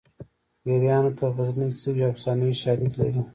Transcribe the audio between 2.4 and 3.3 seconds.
شالید لري